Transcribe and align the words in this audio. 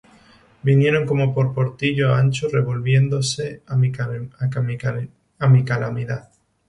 Vinieron 0.63 1.05
como 1.05 1.31
por 1.35 1.47
portillo 1.57 2.07
ancho, 2.21 2.45
Revolviéronse 2.57 3.45
á 3.71 5.47
mi 5.53 5.63
calamidad. 5.69 6.23